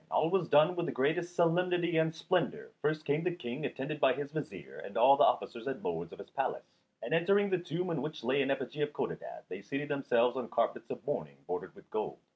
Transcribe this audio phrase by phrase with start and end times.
[0.09, 2.71] All was done with the greatest solemnity and splendour.
[2.81, 6.17] First came the King attended by his vizier and all the officers and lords of
[6.17, 6.65] his palace;
[7.03, 10.49] and entering the tomb, in which lay an effigy of Codadad, they seated themselves on
[10.49, 12.17] carpets of mourning bordered with gold.